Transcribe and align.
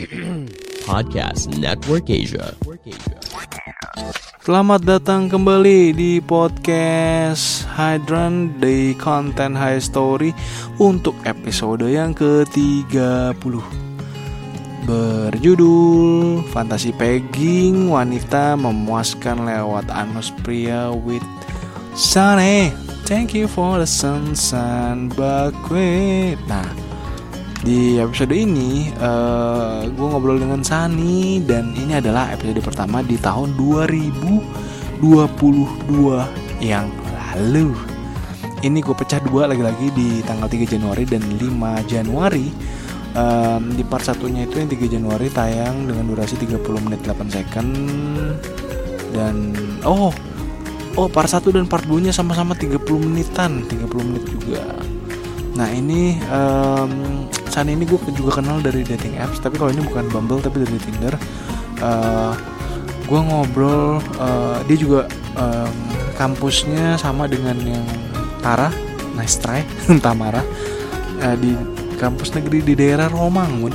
Podcast 0.88 1.52
Network 1.60 2.08
Asia. 2.08 2.56
Selamat 4.40 4.80
datang 4.80 5.28
kembali 5.28 5.92
di 5.92 6.24
podcast 6.24 7.68
Hydran 7.76 8.56
di 8.56 8.96
konten 8.96 9.52
High 9.52 9.84
Story 9.84 10.32
untuk 10.80 11.12
episode 11.28 11.84
yang 11.84 12.16
ke-30 12.16 13.44
Berjudul 14.88 16.40
Fantasi 16.48 16.96
Pegging 16.96 17.92
Wanita 17.92 18.56
Memuaskan 18.56 19.44
Lewat 19.44 19.92
Anus 19.92 20.32
Pria 20.40 20.88
with 20.88 21.24
Sunny 21.92 22.72
Thank 23.04 23.36
you 23.36 23.44
for 23.44 23.76
the 23.76 23.86
sunshine 23.86 25.12
buckwheat 25.12 26.40
Nah 26.48 26.89
di 27.60 28.00
episode 28.00 28.32
ini 28.32 28.88
uh, 28.96 29.84
gue 29.84 30.06
ngobrol 30.08 30.40
dengan 30.40 30.64
Sani 30.64 31.44
dan 31.44 31.76
ini 31.76 31.92
adalah 31.92 32.32
episode 32.32 32.56
pertama 32.64 33.04
di 33.04 33.20
tahun 33.20 33.52
2022 33.56 35.04
yang 36.64 36.88
lalu. 37.12 37.76
Ini 38.60 38.78
gue 38.80 38.96
pecah 38.96 39.20
dua 39.24 39.48
lagi-lagi 39.48 39.88
di 39.96 40.20
tanggal 40.24 40.48
3 40.48 40.68
Januari 40.68 41.04
dan 41.08 41.24
5 41.24 41.88
Januari. 41.88 42.48
Um, 43.10 43.74
di 43.74 43.82
part 43.82 44.06
satunya 44.06 44.46
itu 44.46 44.62
yang 44.62 44.70
3 44.70 44.94
Januari 44.96 45.26
tayang 45.34 45.88
dengan 45.90 46.14
durasi 46.14 46.38
30 46.38 46.62
menit 46.86 47.02
8 47.02 47.26
second 47.26 47.70
dan 49.10 49.50
oh 49.82 50.14
oh 50.94 51.10
part 51.10 51.26
1 51.26 51.42
dan 51.50 51.66
part 51.66 51.82
2 51.90 52.06
nya 52.06 52.12
sama-sama 52.14 52.54
30 52.54 52.78
menitan 53.02 53.66
30 53.66 54.06
menit 54.06 54.24
juga 54.30 54.62
nah 55.58 55.66
ini 55.74 56.22
um, 56.30 57.26
saat 57.50 57.66
ini 57.66 57.82
gue 57.82 57.98
juga 58.14 58.38
kenal 58.38 58.62
dari 58.62 58.86
dating 58.86 59.18
apps 59.18 59.42
tapi 59.42 59.58
kalau 59.58 59.74
ini 59.74 59.82
bukan 59.82 60.06
Bumble 60.08 60.38
tapi 60.38 60.62
dari 60.62 60.78
Tinder. 60.78 61.14
Uh, 61.80 62.32
gue 63.10 63.20
ngobrol 63.26 63.98
uh, 64.22 64.62
dia 64.70 64.78
juga 64.78 65.10
um, 65.34 65.74
kampusnya 66.14 66.94
sama 66.94 67.26
dengan 67.26 67.58
yang 67.58 67.82
Tara 68.38 68.70
nice 69.18 69.36
try 69.42 69.66
Tamara 70.04 70.46
uh, 71.20 71.36
di 71.36 71.52
kampus 71.98 72.32
negeri 72.38 72.62
di 72.62 72.74
daerah 72.78 73.10
Romangun. 73.10 73.74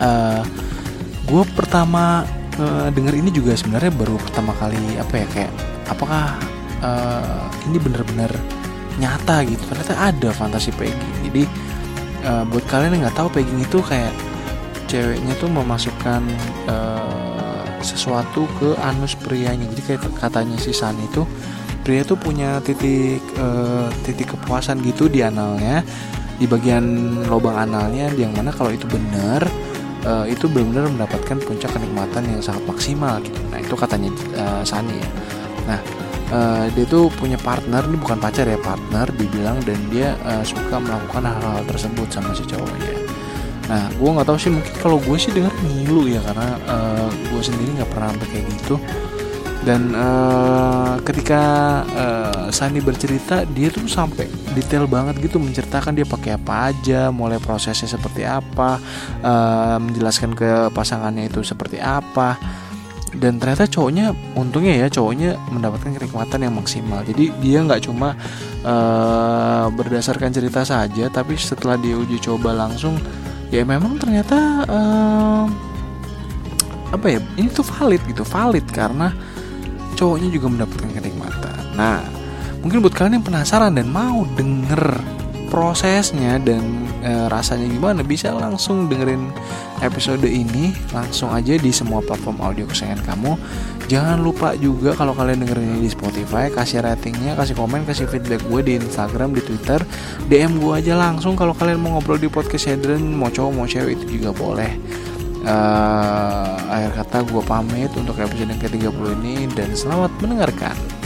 Uh, 0.00 0.46
gue 1.26 1.42
pertama 1.58 2.22
uh, 2.56 2.88
dengar 2.94 3.18
ini 3.18 3.34
juga 3.34 3.58
sebenarnya 3.58 3.92
baru 3.92 4.16
pertama 4.16 4.54
kali 4.56 4.78
apa 4.96 5.14
ya 5.20 5.26
kayak 5.34 5.52
apakah 5.90 6.38
uh, 6.80 7.44
ini 7.66 7.82
benar-benar 7.82 8.30
nyata 9.02 9.42
gitu? 9.42 9.60
Ternyata 9.66 9.94
ada 9.98 10.30
fantasi 10.30 10.70
pegging 10.78 11.28
jadi 11.28 11.42
uh, 12.24 12.44
buat 12.48 12.64
kalian 12.68 12.98
yang 12.98 13.02
nggak 13.08 13.18
tahu 13.18 13.28
pegging 13.32 13.60
itu 13.62 13.78
kayak 13.84 14.12
ceweknya 14.90 15.34
tuh 15.38 15.46
memasukkan 15.46 16.22
uh, 16.66 17.64
sesuatu 17.80 18.44
ke 18.58 18.76
anus 18.82 19.14
prianya. 19.16 19.64
Jadi 19.70 19.82
kayak 19.86 20.00
katanya 20.18 20.56
si 20.58 20.74
San 20.74 20.98
itu 21.00 21.24
pria 21.80 22.04
tuh 22.04 22.18
punya 22.20 22.60
titik 22.60 23.22
uh, 23.40 23.88
titik 24.04 24.36
kepuasan 24.36 24.84
gitu 24.84 25.08
di 25.08 25.24
analnya 25.24 25.80
di 26.36 26.48
bagian 26.48 26.84
lubang 27.28 27.56
analnya 27.56 28.08
yang 28.16 28.32
mana 28.32 28.52
kalau 28.52 28.72
itu 28.72 28.88
benar 28.88 29.44
uh, 30.04 30.24
itu 30.28 30.48
benar-benar 30.48 30.88
mendapatkan 30.92 31.36
puncak 31.44 31.72
kenikmatan 31.72 32.24
yang 32.28 32.40
sangat 32.40 32.64
maksimal 32.68 33.20
gitu. 33.24 33.36
Nah 33.48 33.58
itu 33.60 33.74
katanya 33.76 34.10
uh, 34.36 34.62
Sani 34.64 34.96
ya. 34.96 35.10
Nah 35.68 35.80
uh, 36.30 36.66
dia 36.72 36.86
tuh 36.86 37.10
punya 37.14 37.36
partner 37.38 37.84
ini 37.86 37.98
bukan 37.98 38.18
pacar 38.18 38.46
ya 38.46 38.58
partner 38.58 39.06
dibilang 39.14 39.58
dan 39.66 39.78
dia 39.92 40.16
uh, 40.24 40.42
suka 40.46 40.78
melakukan 40.78 41.26
hal-hal 41.26 41.62
tersebut 41.66 42.08
sama 42.10 42.32
si 42.32 42.46
cowoknya. 42.46 42.94
Nah 43.70 43.86
gue 43.94 44.10
nggak 44.10 44.26
tahu 44.26 44.38
sih 44.38 44.50
mungkin 44.50 44.74
kalau 44.82 44.98
gue 44.98 45.16
sih 45.18 45.30
dengar 45.30 45.54
ngilu 45.62 46.10
ya 46.10 46.20
karena 46.26 46.48
uh, 46.66 47.10
gue 47.10 47.42
sendiri 47.42 47.70
nggak 47.78 47.90
pernah 47.90 48.08
sampai 48.14 48.28
kayak 48.30 48.46
gitu. 48.58 48.76
Dan 49.60 49.92
uh, 49.92 50.96
ketika 51.04 51.42
uh, 51.92 52.80
bercerita 52.80 53.44
dia 53.44 53.68
tuh 53.68 53.84
sampai 53.84 54.24
detail 54.56 54.88
banget 54.88 55.20
gitu 55.20 55.36
menceritakan 55.36 55.92
dia 55.92 56.08
pakai 56.08 56.40
apa 56.40 56.72
aja 56.72 57.12
mulai 57.12 57.36
prosesnya 57.36 57.84
seperti 57.84 58.24
apa 58.24 58.80
uh, 59.20 59.76
menjelaskan 59.76 60.32
ke 60.32 60.72
pasangannya 60.72 61.28
itu 61.28 61.44
seperti 61.44 61.76
apa 61.76 62.40
dan 63.20 63.36
ternyata 63.36 63.68
cowoknya 63.68 64.16
untungnya 64.32 64.80
ya 64.80 64.86
cowoknya 64.88 65.36
mendapatkan 65.52 65.92
kenikmatan 65.92 66.40
yang 66.40 66.54
maksimal. 66.56 67.04
Jadi 67.04 67.28
dia 67.44 67.60
nggak 67.60 67.84
cuma 67.84 68.16
uh, 68.64 69.68
berdasarkan 69.68 70.32
cerita 70.32 70.64
saja 70.64 71.12
tapi 71.12 71.36
setelah 71.36 71.76
dia 71.76 72.00
uji 72.00 72.16
coba 72.16 72.56
langsung 72.56 72.96
ya 73.52 73.60
memang 73.60 74.00
ternyata 74.00 74.64
uh, 74.64 75.44
apa 76.90 77.06
ya 77.06 77.20
ini 77.36 77.52
tuh 77.52 77.62
valid 77.62 78.02
gitu 78.08 78.24
valid 78.24 78.64
karena 78.72 79.12
cowoknya 80.00 80.32
juga 80.32 80.48
mendapatkan 80.48 80.88
kenikmatan. 80.88 81.76
Nah 81.76 82.00
mungkin 82.64 82.80
buat 82.80 82.96
kalian 82.96 83.20
yang 83.20 83.26
penasaran 83.28 83.76
dan 83.76 83.92
mau 83.92 84.24
denger 84.32 84.96
prosesnya 85.50 86.38
dan 86.38 86.86
e, 87.02 87.26
rasanya 87.26 87.66
gimana 87.66 88.00
bisa 88.06 88.30
langsung 88.30 88.86
dengerin 88.86 89.34
episode 89.82 90.22
ini 90.24 90.70
langsung 90.94 91.34
aja 91.34 91.58
di 91.58 91.74
semua 91.74 91.98
platform 92.00 92.38
audio 92.40 92.64
kesayangan 92.70 93.02
kamu. 93.04 93.32
Jangan 93.90 94.22
lupa 94.22 94.54
juga 94.54 94.94
kalau 94.94 95.10
kalian 95.12 95.42
dengerin 95.42 95.82
di 95.82 95.90
Spotify 95.90 96.46
kasih 96.48 96.86
ratingnya 96.86 97.34
kasih 97.34 97.58
komen 97.58 97.82
kasih 97.82 98.06
feedback 98.06 98.40
gue 98.46 98.60
di 98.62 98.72
Instagram 98.78 99.34
di 99.34 99.42
Twitter. 99.42 99.82
DM 100.30 100.62
gue 100.62 100.72
aja 100.78 100.94
langsung 100.94 101.34
kalau 101.34 101.52
kalian 101.52 101.82
mau 101.82 101.98
ngobrol 101.98 102.22
di 102.22 102.30
podcast 102.30 102.70
Hedren 102.70 103.02
mau 103.02 103.28
cowok 103.28 103.50
mau 103.50 103.66
cewek 103.66 103.98
itu 103.98 104.22
juga 104.22 104.30
boleh. 104.30 104.78
Uh, 105.40 106.52
akhir 106.68 107.00
kata 107.00 107.18
gue 107.24 107.42
pamit 107.48 107.90
untuk 107.96 108.14
episode 108.20 108.44
yang 108.44 108.60
ke-30 108.60 109.04
ini 109.24 109.48
dan 109.56 109.72
selamat 109.72 110.12
mendengarkan 110.20 110.99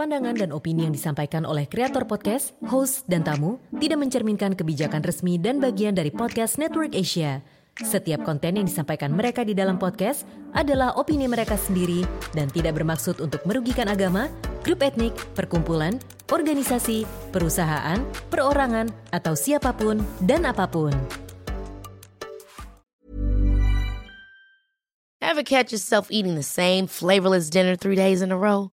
Pandangan 0.00 0.32
dan 0.32 0.48
opini 0.56 0.88
yang 0.88 0.96
disampaikan 0.96 1.44
oleh 1.44 1.68
kreator 1.68 2.08
podcast, 2.08 2.56
host, 2.72 3.04
dan 3.04 3.20
tamu 3.20 3.60
tidak 3.84 4.00
mencerminkan 4.00 4.56
kebijakan 4.56 5.04
resmi 5.04 5.36
dan 5.36 5.60
bagian 5.60 5.92
dari 5.92 6.08
podcast 6.08 6.56
Network 6.56 6.96
Asia. 6.96 7.44
Setiap 7.76 8.24
konten 8.24 8.56
yang 8.56 8.64
disampaikan 8.64 9.12
mereka 9.12 9.44
di 9.44 9.52
dalam 9.52 9.76
podcast 9.76 10.24
adalah 10.56 10.96
opini 10.96 11.28
mereka 11.28 11.52
sendiri 11.52 12.00
dan 12.32 12.48
tidak 12.48 12.80
bermaksud 12.80 13.20
untuk 13.20 13.44
merugikan 13.44 13.92
agama, 13.92 14.32
grup 14.64 14.80
etnik, 14.80 15.12
perkumpulan, 15.36 16.00
organisasi, 16.32 17.04
perusahaan, 17.28 18.00
perorangan, 18.32 18.88
atau 19.12 19.36
siapa 19.36 19.76
pun 19.76 20.00
dan 20.24 20.48
apa 20.48 20.64
pun. 20.64 20.96
Ever 25.20 25.44
catch 25.44 25.76
yourself 25.76 26.08
eating 26.08 26.40
the 26.40 26.48
same 26.56 26.88
flavorless 26.88 27.52
dinner 27.52 27.76
three 27.76 28.00
days 28.00 28.24
in 28.24 28.32
a 28.32 28.40
row? 28.40 28.72